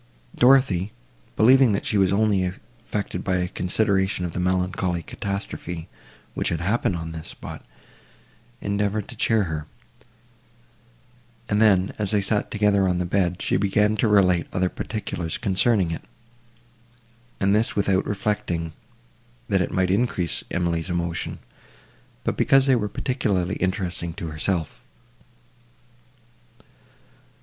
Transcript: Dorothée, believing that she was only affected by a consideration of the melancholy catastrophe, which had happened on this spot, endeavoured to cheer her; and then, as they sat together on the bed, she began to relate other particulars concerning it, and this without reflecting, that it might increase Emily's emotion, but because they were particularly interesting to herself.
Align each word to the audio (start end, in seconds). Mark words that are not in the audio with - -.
Dorothée, 0.35 0.89
believing 1.35 1.73
that 1.73 1.85
she 1.85 1.99
was 1.99 2.11
only 2.11 2.43
affected 2.43 3.23
by 3.23 3.35
a 3.35 3.47
consideration 3.47 4.25
of 4.25 4.33
the 4.33 4.39
melancholy 4.39 5.03
catastrophe, 5.03 5.87
which 6.33 6.49
had 6.49 6.59
happened 6.59 6.95
on 6.95 7.11
this 7.11 7.27
spot, 7.27 7.63
endeavoured 8.61 9.07
to 9.09 9.15
cheer 9.15 9.43
her; 9.43 9.67
and 11.47 11.61
then, 11.61 11.93
as 11.99 12.09
they 12.09 12.19
sat 12.19 12.49
together 12.49 12.87
on 12.87 12.97
the 12.97 13.05
bed, 13.05 13.43
she 13.43 13.57
began 13.57 13.95
to 13.97 14.07
relate 14.07 14.47
other 14.51 14.69
particulars 14.69 15.37
concerning 15.37 15.91
it, 15.91 16.01
and 17.39 17.53
this 17.53 17.75
without 17.75 18.07
reflecting, 18.07 18.73
that 19.49 19.61
it 19.61 19.69
might 19.69 19.91
increase 19.91 20.43
Emily's 20.49 20.89
emotion, 20.89 21.37
but 22.23 22.35
because 22.35 22.65
they 22.65 22.75
were 22.75 22.89
particularly 22.89 23.53
interesting 23.57 24.13
to 24.13 24.29
herself. 24.29 24.81